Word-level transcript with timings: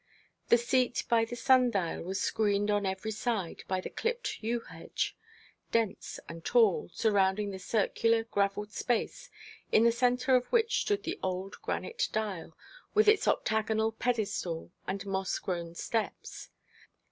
The 0.49 0.57
seat 0.57 1.03
by 1.09 1.25
the 1.25 1.35
sundial 1.35 2.01
was 2.01 2.19
screened 2.19 2.71
on 2.71 2.87
every 2.87 3.11
side 3.11 3.63
by 3.67 3.79
the 3.81 3.89
clipped 3.91 4.41
yew 4.43 4.61
hedge, 4.61 5.15
dense 5.71 6.19
and 6.27 6.43
tall, 6.43 6.89
surrounding 6.91 7.51
the 7.51 7.59
circular, 7.59 8.23
gravelled 8.23 8.71
space, 8.71 9.29
in 9.71 9.83
the 9.83 9.91
centre 9.91 10.35
of 10.35 10.47
which 10.47 10.81
stood 10.81 11.03
the 11.03 11.19
old 11.21 11.61
granite 11.61 12.09
dial, 12.11 12.57
with 12.95 13.07
its 13.07 13.27
octagonal 13.27 13.91
pedestal 13.91 14.71
and 14.87 15.05
moss 15.05 15.37
grown 15.37 15.75
steps. 15.75 16.49